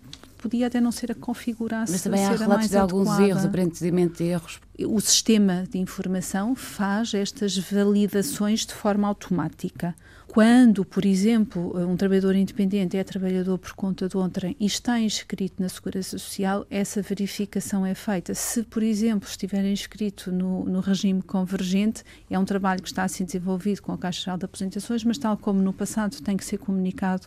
[0.49, 1.91] podia até não ser a configuração.
[1.93, 3.29] Mas também há relatos de alguns adequada.
[3.29, 4.59] erros, aparentemente erros.
[4.79, 9.95] O sistema de informação faz estas validações de forma automática.
[10.27, 15.61] Quando, por exemplo, um trabalhador independente é trabalhador por conta de outrem e está inscrito
[15.61, 18.33] na Segurança Social, essa verificação é feita.
[18.33, 23.07] Se, por exemplo, estiver inscrito no, no regime convergente, é um trabalho que está a
[23.07, 26.43] ser desenvolvido com a Caixa Geral de Aposentações, mas tal como no passado tem que
[26.43, 27.25] ser comunicado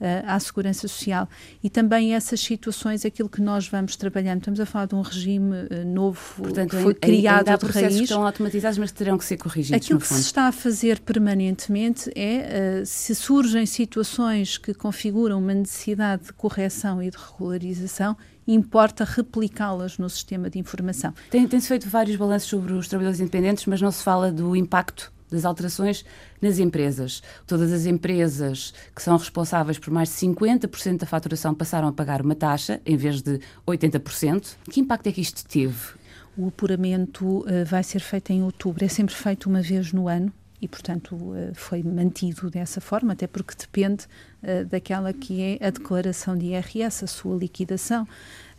[0.00, 1.28] uh, à Segurança Social.
[1.62, 5.54] E também essas situações, aquilo que nós vamos trabalhando, estamos a falar de um regime
[5.54, 7.96] uh, novo Portanto, que foi criado ainda há de raiz.
[7.96, 10.18] que estão automatizados, mas terão que ser corrigidos, Aquilo que fundo.
[10.18, 16.32] se está a fazer permanentemente é Uh, se surgem situações que configuram uma necessidade de
[16.32, 21.12] correção e de regularização, importa replicá-las no sistema de informação.
[21.30, 25.12] Tem-se tem feito vários balanços sobre os trabalhadores independentes, mas não se fala do impacto
[25.30, 26.04] das alterações
[26.40, 27.22] nas empresas.
[27.46, 32.22] Todas as empresas que são responsáveis por mais de 50% da faturação passaram a pagar
[32.22, 34.56] uma taxa em vez de 80%.
[34.70, 35.98] Que impacto é que isto teve?
[36.36, 40.32] O apuramento uh, vai ser feito em outubro, é sempre feito uma vez no ano
[40.60, 41.16] e, portanto,
[41.54, 44.06] foi mantido dessa forma, até porque depende
[44.42, 48.06] uh, daquela que é a declaração de IRS, a sua liquidação.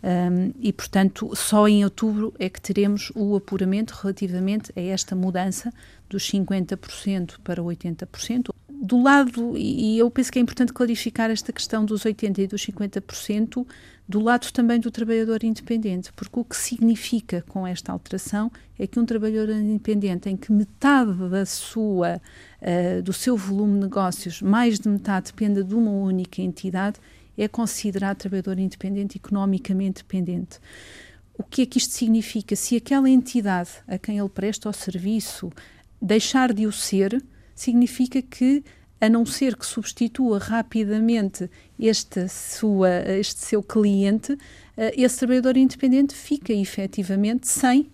[0.01, 5.73] Um, e, portanto, só em outubro é que teremos o apuramento relativamente a esta mudança
[6.09, 8.49] dos 50% para 80%.
[8.69, 12.65] Do lado, e eu penso que é importante clarificar esta questão dos 80% e dos
[12.65, 13.67] 50%,
[14.09, 18.99] do lado também do trabalhador independente, porque o que significa com esta alteração é que
[18.99, 22.19] um trabalhador independente em que metade da sua,
[22.59, 26.99] uh, do seu volume de negócios, mais de metade dependa de uma única entidade,
[27.37, 30.59] é considerado trabalhador independente economicamente dependente.
[31.37, 32.55] O que é que isto significa?
[32.55, 35.51] Se aquela entidade a quem ele presta o serviço
[36.01, 38.63] deixar de o ser, significa que,
[39.01, 44.37] a não ser que substitua rapidamente este, sua, este seu cliente,
[44.95, 47.89] esse trabalhador independente fica efetivamente sem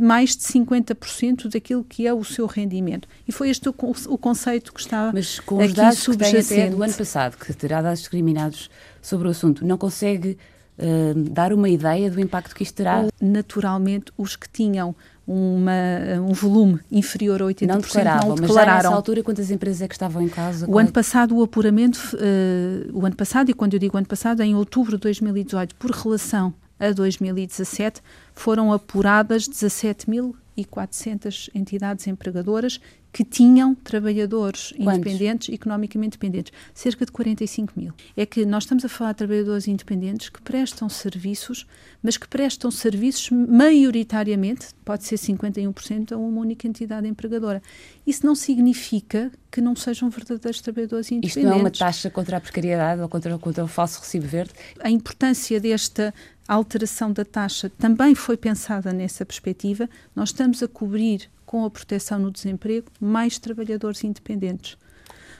[0.00, 3.08] mais de 50% daquilo que é o seu rendimento.
[3.26, 3.74] E foi este o,
[4.08, 7.36] o conceito que está Mas com os aqui dados que tem até do ano passado,
[7.36, 8.68] que terá dados discriminados
[9.00, 10.36] sobre o assunto, não consegue
[10.78, 13.06] uh, dar uma ideia do impacto que isto terá?
[13.20, 14.94] Naturalmente, os que tinham
[15.32, 18.82] uma, um volume inferior a 80% não declaravam, não mas já declararam.
[18.82, 20.68] nessa altura quantas empresas é que estavam em causa?
[20.68, 24.42] O ano passado o apuramento, uh, o ano passado, e quando eu digo ano passado,
[24.42, 28.02] em outubro de 2018, por relação a 2017,
[28.34, 29.46] foram apuradas
[30.64, 32.80] 17.400 entidades empregadoras
[33.12, 34.94] que tinham trabalhadores Quantos?
[34.94, 36.52] independentes, economicamente dependentes.
[36.72, 37.92] Cerca de 45 mil.
[38.16, 41.66] É que nós estamos a falar de trabalhadores independentes que prestam serviços,
[42.02, 47.60] mas que prestam serviços maioritariamente, pode ser 51%, a uma única entidade empregadora.
[48.06, 51.36] Isso não significa que não sejam verdadeiros trabalhadores independentes.
[51.36, 54.52] Isto não é uma taxa contra a precariedade ou contra, contra o falso recibo verde?
[54.78, 56.14] A importância desta
[56.54, 59.88] alteração da taxa também foi pensada nessa perspectiva.
[60.14, 64.76] Nós estamos a cobrir com a proteção no desemprego mais trabalhadores independentes.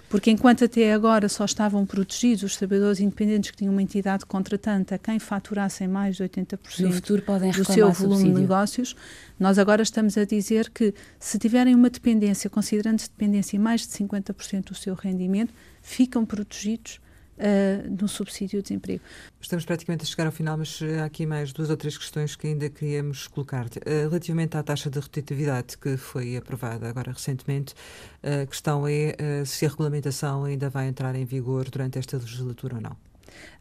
[0.09, 4.93] Porque enquanto até agora só estavam protegidos os trabalhadores independentes que tinham uma entidade contratante
[4.93, 8.35] a quem faturassem mais de 80% no futuro podem do seu volume subsídio.
[8.35, 8.97] de negócios,
[9.39, 14.65] nós agora estamos a dizer que se tiverem uma dependência, considerando dependência mais de 50%
[14.65, 17.01] do seu rendimento, ficam protegidos
[17.41, 19.03] uh, no subsídio de desemprego.
[19.41, 22.47] Estamos praticamente a chegar ao final, mas há aqui mais duas ou três questões que
[22.47, 23.67] ainda queríamos colocar.
[23.67, 27.75] Uh, relativamente à taxa de rotatividade que foi aprovada agora recentemente,
[28.23, 32.81] a questão é se a regulamentação ainda vai entrar em vigor durante esta legislatura ou
[32.81, 33.10] não.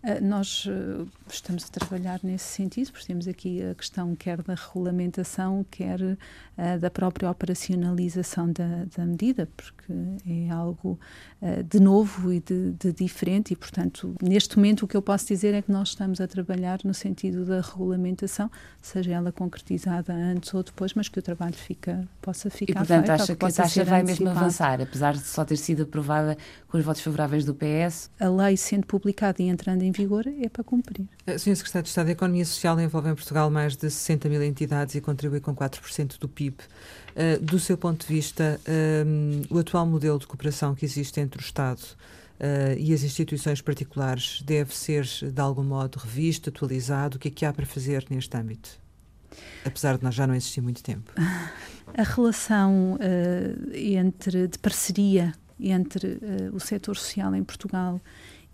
[0.04, 4.56] Uh, nós uh, estamos a trabalhar nesse sentido, porque temos aqui a questão quer da
[4.56, 6.18] regulamentação, quer uh,
[6.80, 9.94] da própria operacionalização da, da, medida, porque
[10.28, 11.00] é algo
[11.68, 15.54] de novo e de, de, diferente, e, portanto, neste momento o que eu posso dizer
[15.54, 18.52] é que nós estamos a trabalhar no sentido da regulamentação,
[18.82, 23.08] seja ela concretizada antes ou depois, mas que o trabalho fica, possa ficar E, portanto,
[23.08, 26.78] feito, acha que, a taxa vai mesmo avançar, apesar de só ter sido aprovada com
[26.78, 28.10] os votos favoráveis do PS?
[28.20, 31.06] A lei sendo publicada e entrando em vigor é para cumprir.
[31.28, 31.56] Sr.
[31.56, 35.02] Secretário de Estado, a economia social envolve em Portugal mais de 60 mil entidades e
[35.02, 36.56] contribui com 4% do PIB.
[36.58, 38.60] Uh, do seu ponto de vista,
[39.06, 43.62] um, o atual modelo de cooperação que existe entre o Estado uh, e as instituições
[43.62, 47.18] particulares deve ser, de algum modo, revisto, atualizado?
[47.18, 48.70] O que é que há para fazer neste âmbito?
[49.66, 51.12] Apesar de nós já não existir muito tempo.
[51.98, 56.20] A relação uh, entre, de parceria entre
[56.54, 58.00] o setor social em Portugal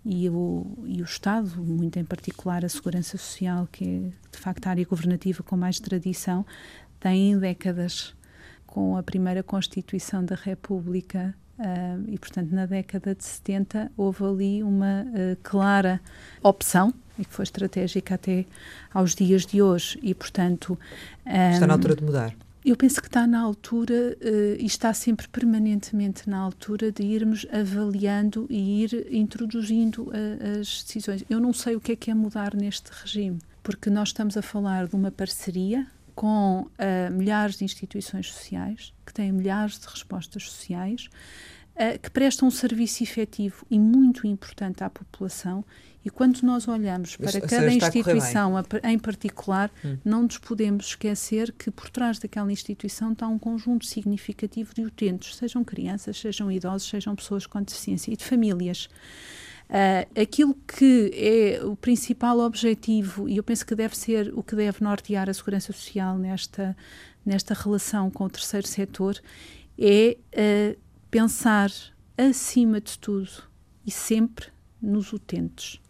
[0.08, 3.98] e o, e o Estado, muito em particular a Segurança Social, que é
[4.30, 6.46] de facto a área governativa com mais tradição,
[7.00, 8.14] tem décadas.
[8.64, 14.62] Com a primeira Constituição da República uh, e, portanto, na década de 70, houve ali
[14.62, 15.98] uma uh, clara
[16.42, 18.44] opção e que foi estratégica até
[18.92, 19.98] aos dias de hoje.
[20.02, 20.78] E, portanto.
[21.24, 22.34] Um, Está na altura de mudar.
[22.66, 27.46] Eu penso que está na altura uh, e está sempre permanentemente na altura de irmos
[27.52, 31.24] avaliando e ir introduzindo uh, as decisões.
[31.30, 34.42] Eu não sei o que é que é mudar neste regime, porque nós estamos a
[34.42, 40.42] falar de uma parceria com uh, milhares de instituições sociais que têm milhares de respostas
[40.42, 41.08] sociais
[42.02, 45.64] que prestam um serviço efetivo e muito importante à população
[46.06, 48.52] e quando nós olhamos para cada instituição
[48.84, 49.98] em particular, hum.
[50.04, 55.34] não nos podemos esquecer que por trás daquela instituição está um conjunto significativo de utentes,
[55.34, 58.88] sejam crianças, sejam idosos, sejam pessoas com deficiência e de famílias.
[59.68, 64.54] Uh, aquilo que é o principal objetivo, e eu penso que deve ser o que
[64.54, 66.76] deve nortear a segurança social nesta,
[67.24, 69.20] nesta relação com o terceiro setor,
[69.76, 71.70] é uh, pensar
[72.16, 73.44] acima de tudo
[73.84, 74.46] e sempre
[74.80, 75.80] nos utentes.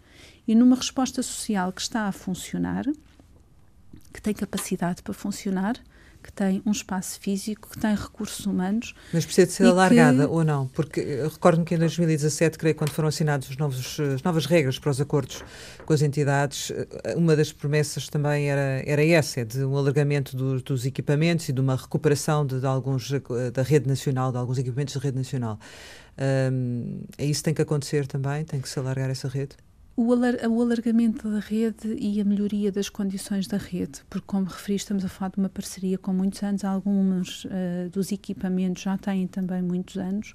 [0.46, 2.84] E numa resposta social que está a funcionar,
[4.12, 5.76] que tem capacidade para funcionar,
[6.26, 8.94] que tem um espaço físico, que tem recursos humanos.
[9.12, 10.32] Mas precisa de ser alargada que...
[10.32, 10.66] ou não?
[10.68, 14.90] Porque recordo-me que em 2017, creio, quando foram assinados os novos, as novas regras para
[14.90, 15.42] os acordos
[15.84, 16.72] com as entidades,
[17.16, 21.52] uma das promessas também era, era essa, é de um alargamento do, dos equipamentos e
[21.52, 23.10] de uma recuperação de, de, alguns
[23.52, 25.58] da rede nacional, de alguns equipamentos da rede nacional.
[26.18, 28.44] Um, é isso tem que acontecer também?
[28.44, 29.56] Tem que se alargar essa rede?
[29.98, 35.02] O, alargamento da rede e a melhoria das condições da rede, porque, como referi, estamos
[35.06, 39.62] a falar de uma parceria com muitos anos, alguns uh, dos equipamentos já têm também
[39.62, 40.34] muitos anos,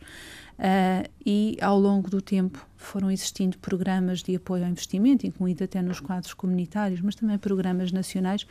[0.57, 5.79] uh, e ao longo do tempo foram existindo programas de apoio ao investimento, incluído até
[5.79, 8.47] nos quadros comunitários, mas também programas nacionais,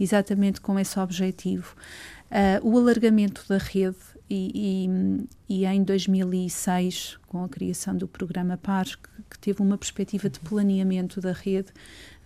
[0.00, 1.76] exatamente com esse objetivo.
[2.30, 4.88] Uh, o alargamento da rede e,
[5.48, 10.30] e, e, em 2006, com a criação do programa PARS, que, que teve uma perspectiva
[10.30, 11.72] de planeamento da rede,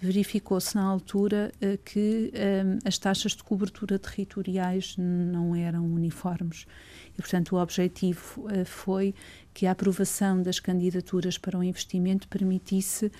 [0.00, 6.66] verificou-se na altura uh, que um, as taxas de cobertura territoriais não eram uniformes.
[7.14, 9.14] E, portanto, o objetivo uh, foi
[9.52, 13.10] que a aprovação das candidaturas para o investimento permitisse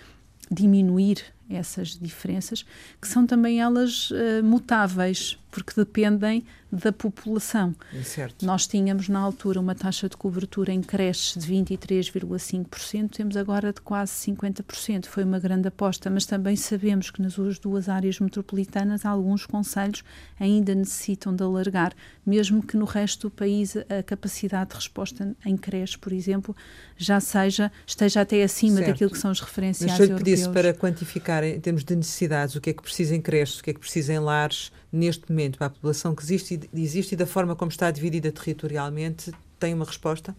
[0.51, 2.65] diminuir essas diferenças,
[3.01, 7.75] que são também elas uh, mutáveis, porque dependem da população.
[8.05, 8.45] Certo.
[8.45, 13.81] Nós tínhamos na altura uma taxa de cobertura em creches de 23,5%, temos agora de
[13.81, 15.07] quase 50%.
[15.07, 20.05] Foi uma grande aposta, mas também sabemos que nas duas áreas metropolitanas alguns conselhos
[20.39, 25.57] ainda necessitam de alargar, mesmo que no resto do país a capacidade de resposta em
[25.57, 26.55] creches, por exemplo,
[26.97, 28.89] já seja esteja até acima certo.
[28.89, 30.39] daquilo que são os referenciais mas europeus.
[30.39, 33.20] Se eu pedisse para quantificar em termos de necessidades o que é que precisa em
[33.20, 36.61] creches, o que é que precisa em lares, neste momento, para a população que existe,
[36.74, 40.34] existe e da forma como está dividida territorialmente, tem uma resposta?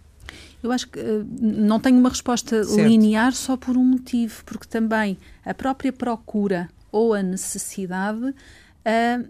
[0.62, 2.88] Eu acho que uh, não tenho uma resposta certo.
[2.88, 8.34] linear só por um motivo, porque também a própria procura ou a necessidade uh,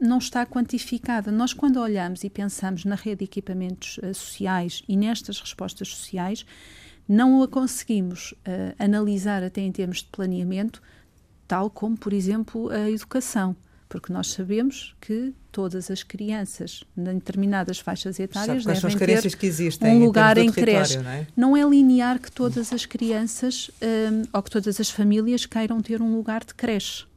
[0.02, 1.32] não está quantificada.
[1.32, 6.46] Nós, quando olhamos e pensamos na rede de equipamentos uh, sociais e nestas respostas sociais,
[7.08, 8.36] não a conseguimos
[8.78, 10.80] analisar até em termos de planeamento,
[11.50, 13.56] tal como, por exemplo, a educação
[13.90, 19.48] porque nós sabemos que todas as crianças em determinadas faixas etárias Sabe, devem ter que
[19.48, 21.00] existem um lugar em creche.
[21.00, 21.28] Não é?
[21.36, 26.04] não é linear que todas as crianças um, ou que todas as famílias queiram ter
[26.04, 27.10] um lugar de creche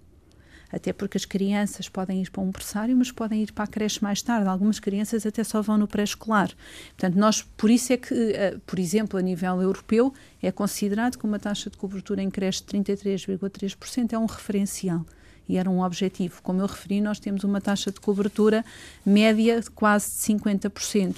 [0.73, 4.03] até porque as crianças podem ir para um berçário, mas podem ir para a creche
[4.03, 4.49] mais tarde.
[4.49, 6.51] Algumas crianças até só vão no pré-escolar.
[6.97, 11.25] Portanto, nós, por isso é que, uh, por exemplo, a nível europeu, é considerado que
[11.27, 15.05] uma taxa de cobertura em creche de 33,3% é um referencial
[15.47, 16.41] e era um objetivo.
[16.43, 18.65] Como eu referi, nós temos uma taxa de cobertura
[19.05, 21.17] média de quase de 50%.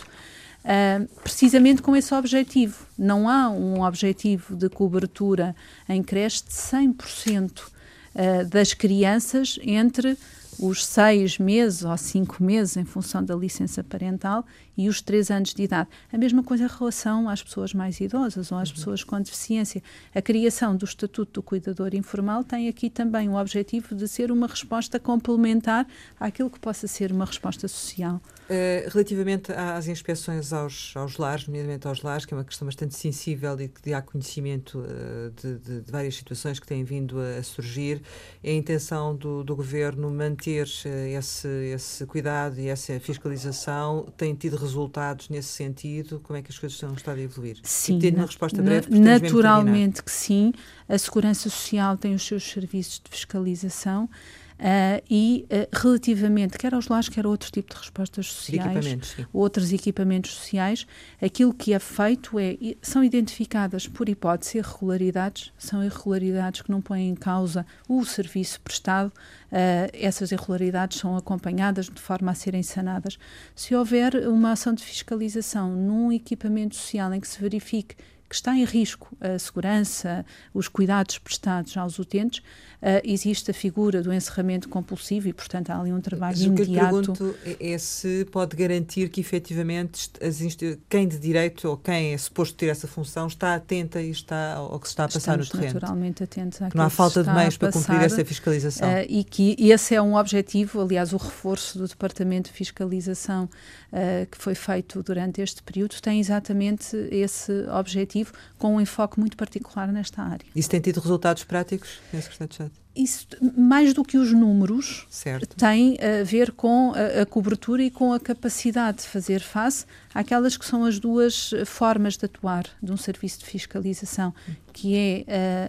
[0.64, 2.86] Uh, precisamente com esse objetivo.
[2.98, 5.54] Não há um objetivo de cobertura
[5.86, 7.73] em creche de 100%
[8.14, 10.16] uh, das crianças entre
[10.58, 14.44] os seis meses ou cinco meses, em função da licença parental,
[14.76, 15.88] e os três anos de idade.
[16.12, 18.74] A mesma coisa em relação às pessoas mais idosas ou às uhum.
[18.74, 19.82] pessoas com deficiência.
[20.14, 24.46] A criação do Estatuto do Cuidador Informal tem aqui também o objetivo de ser uma
[24.46, 25.86] resposta complementar
[26.18, 28.20] àquilo que possa ser uma resposta social.
[28.44, 32.94] Uh, relativamente às inspeções aos, aos lares, nomeadamente aos lares, que é uma questão bastante
[32.94, 37.38] sensível e que há conhecimento uh, de, de, de, várias situações que têm vindo a,
[37.38, 38.02] a surgir,
[38.42, 44.34] é a intenção do, do Governo manter uh, esse, esse cuidado e essa fiscalização tem
[44.34, 46.20] tido resultados nesse sentido?
[46.20, 47.58] Como é que as coisas estão, estão a evoluir?
[47.62, 50.52] Sim, e uma resposta breve, naturalmente que sim.
[50.88, 54.08] A Segurança Social tem os seus serviços de fiscalização.
[54.54, 59.16] Uh, e uh, relativamente, quer aos lares, quer a outros tipos de respostas sociais, equipamentos,
[59.32, 60.86] outros equipamentos sociais,
[61.20, 67.08] aquilo que é feito é, são identificadas por hipótese irregularidades, são irregularidades que não põem
[67.08, 73.18] em causa o serviço prestado, uh, essas irregularidades são acompanhadas de forma a serem sanadas.
[73.56, 77.96] Se houver uma ação de fiscalização num equipamento social em que se verifique
[78.28, 84.02] que está em risco a segurança, os cuidados prestados aos utentes, uh, existe a figura
[84.02, 86.96] do encerramento compulsivo e, portanto, há ali um trabalho Mas imediato.
[86.96, 90.40] O que eu pergunto é, é se pode garantir que, efetivamente, as
[90.88, 94.78] quem de direito ou quem é suposto ter essa função está atenta e está ao
[94.78, 95.74] que se está a passar Estamos no terreno.
[95.74, 98.88] naturalmente atentos àquilo Não há falta de meios para cumprir essa fiscalização.
[98.88, 103.48] Uh, e que esse é um objetivo, aliás, o reforço do Departamento de Fiscalização
[103.94, 109.36] uh, que foi feito durante este período tem exatamente esse objetivo, com um enfoque muito
[109.36, 110.46] particular nesta área.
[110.54, 112.22] Isso tem tido resultados práticos, Sr.
[112.22, 112.84] Secretário de Estado?
[112.94, 113.26] isso,
[113.56, 115.56] mais do que os números, certo.
[115.56, 119.84] tem a ver com a, a, cobertura e com a capacidade de fazer face
[120.14, 124.32] àquelas que são as duas formas de atuar de um serviço de fiscalização,
[124.72, 125.24] que é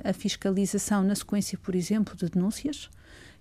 [0.05, 2.89] a, a fiscalização na sequência, por exemplo, de denúncias,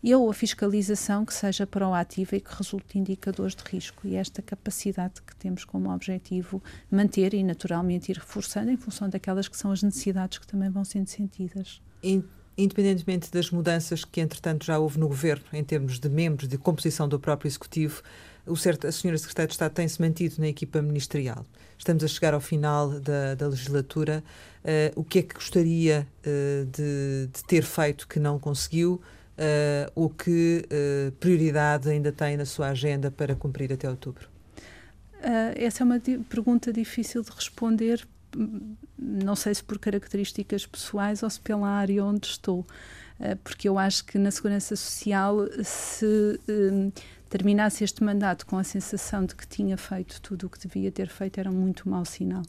[0.04, 4.06] e ou a fiscalização que seja proativa e que resulte de indicadores de risco.
[4.06, 9.48] E esta capacidade que temos como objetivo manter e, naturalmente, ir reforçando em função daquelas
[9.48, 11.80] que são as necessidades que também vão sendo sentidas
[12.56, 17.08] independentemente das mudanças que, entretanto, já houve no governo, em termos de membros, de composição
[17.08, 18.00] do próprio executivo,
[18.46, 21.44] o certo, a senhora Secretária de Estado tem-se mantido na equipa ministerial.
[21.78, 24.22] Estamos a chegar ao final da, da legislatura.
[24.62, 29.00] Uh, o que é que gostaria uh, de, de, ter feito que não conseguiu?
[29.36, 30.64] Uh, ou que
[31.18, 34.28] prioridade ainda tem na sua agenda para cumprir até outubro?
[35.56, 38.06] essa é uma pergunta difícil de responder
[38.98, 42.66] não sei se por características pessoais ou se pela área onde estou,
[43.42, 46.90] porque eu acho que na segurança social, se um,
[47.28, 51.08] terminasse este mandato com a sensação de que tinha feito tudo o que devia ter
[51.08, 52.42] feito, era muito mau sinal.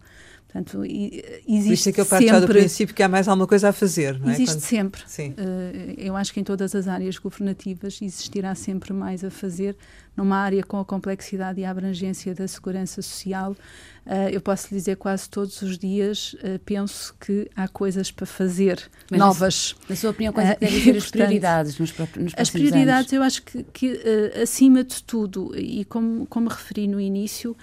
[0.48, 3.28] Portanto, existe Por isso é que eu parto sempre, já do princípio que há mais
[3.28, 4.34] alguma coisa a fazer, não é?
[4.34, 4.62] Existe Quando...
[4.62, 5.02] sempre.
[5.06, 5.32] Sim.
[5.32, 9.76] Uh, eu acho que em todas as áreas governativas existirá sempre mais a fazer.
[10.16, 14.78] Numa área com a complexidade e a abrangência da segurança social, uh, eu posso lhe
[14.78, 18.82] dizer quase todos os dias uh, penso que há coisas para fazer
[19.12, 19.76] Mas novas.
[19.90, 23.14] Na sua opinião, quais é devem ser as prioridades nos, nos As prioridades, anos?
[23.14, 24.02] eu acho que, que
[24.42, 27.58] acima de tudo, e como, como referi no início,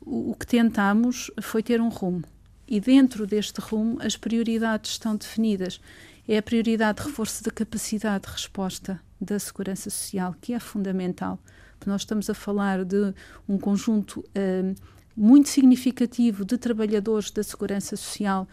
[0.00, 2.24] o, que tentamos foi ter um rumo.
[2.66, 5.80] E dentro deste rumo, as prioridades estão definidas.
[6.26, 11.38] É a prioridade de reforço da capacidade de resposta da segurança social, que é fundamental.
[11.86, 13.14] Nós estamos a falar de
[13.48, 14.22] um conjunto
[15.18, 18.46] muito significativo de trabalhadores da segurança social,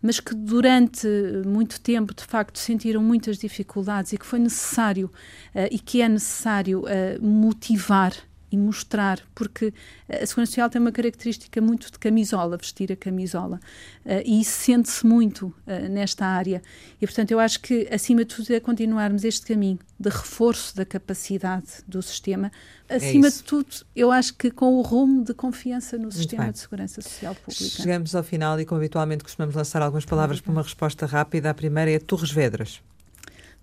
[0.00, 1.06] mas que durante
[1.44, 6.08] muito tempo, de facto, sentiram muitas dificuldades e que foi necessário uh, e que é
[6.08, 8.12] necessário uh, motivar
[8.52, 9.72] e mostrar, porque
[10.08, 13.58] a Segurança Social tem uma característica muito de camisola, vestir a camisola,
[14.04, 16.62] uh, e isso sente-se muito uh, nesta área.
[17.00, 20.84] E, portanto, eu acho que, acima de tudo, é continuarmos este caminho de reforço da
[20.84, 22.52] capacidade do sistema.
[22.88, 26.16] É acima é de tudo, eu acho que com o rumo de confiança no muito
[26.16, 26.52] sistema bem.
[26.52, 27.64] de segurança social pública.
[27.64, 31.48] Chegamos ao final e, como habitualmente, costumamos lançar algumas palavras para uma resposta rápida.
[31.48, 32.82] A primeira é Torres Vedras.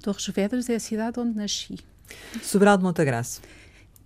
[0.02, 1.78] Torres Vedras é a cidade onde nasci
[2.42, 3.42] Sobral de Montagraça.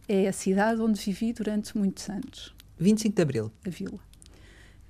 [0.07, 2.53] É a cidade onde vivi durante muitos anos.
[2.77, 3.51] 25 de Abril.
[3.65, 3.99] A vila.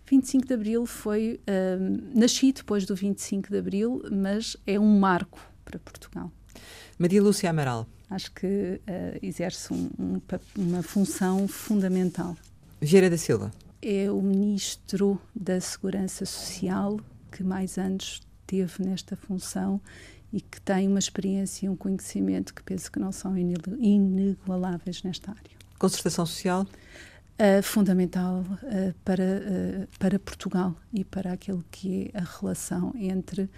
[0.09, 1.39] 25 de Abril foi.
[1.47, 6.31] Uh, nasci depois do 25 de Abril, mas é um marco para Portugal.
[6.97, 7.87] Maria Lúcia Amaral.
[8.09, 10.21] Acho que uh, exerce um, um,
[10.57, 12.35] uma função fundamental.
[12.79, 13.51] Vieira da Silva.
[13.81, 16.99] É o Ministro da Segurança Social
[17.31, 19.81] que mais anos teve nesta função
[20.33, 25.29] e que tem uma experiência e um conhecimento que penso que não são inigualáveis nesta
[25.29, 25.51] área.
[25.77, 26.65] Concertação social?
[27.33, 33.49] Uh, fundamental uh, para, uh, para Portugal e para aquilo que é a relação entre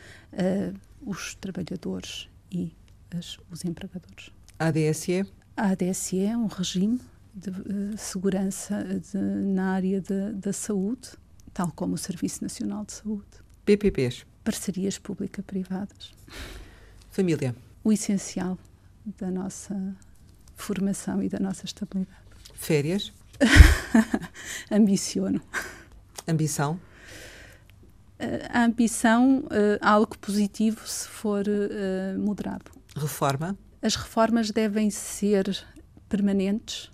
[1.05, 2.73] os trabalhadores e
[3.17, 4.31] as, os empregadores.
[4.59, 5.25] A ADSE?
[5.55, 6.99] A ADSE é um regime
[7.33, 7.51] de
[7.97, 11.09] segurança de, na área de, da saúde,
[11.53, 13.27] tal como o Serviço Nacional de Saúde.
[13.65, 14.25] PPPs?
[14.43, 16.13] Parcerias pública-privadas.
[17.15, 17.55] Família?
[17.81, 18.57] O essencial
[19.05, 19.95] da nossa
[20.53, 22.19] formação e da nossa estabilidade.
[22.53, 23.13] Férias?
[24.69, 25.41] Ambiciono.
[26.27, 26.73] Ambição?
[28.19, 32.69] Uh, a ambição, uh, algo positivo se for uh, moderado.
[32.97, 33.57] Reforma?
[33.81, 35.65] As reformas devem ser
[36.09, 36.91] permanentes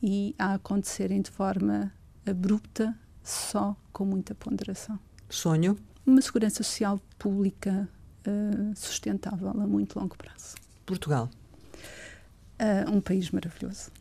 [0.00, 1.92] e a acontecerem de forma
[2.24, 4.96] abrupta, só com muita ponderação.
[5.28, 5.76] Sonho?
[6.06, 7.88] Uma segurança social pública
[8.74, 10.56] sustentável a muito longo prazo.
[10.84, 11.28] Portugal?
[12.92, 13.92] um país maravilhoso.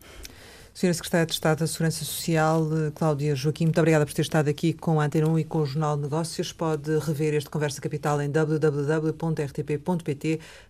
[0.78, 4.74] Senhora Secretária de Estado da Segurança Social, Cláudia Joaquim, muito obrigada por ter estado aqui
[4.74, 6.54] com a Antena 1 e com o Jornal de Negócios.
[6.54, 9.20] Pode rever este Conversa Capital em www.rtp.pt.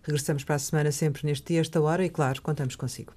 [0.02, 3.12] Regressamos para a semana sempre neste dia, esta hora, e claro, contamos consigo.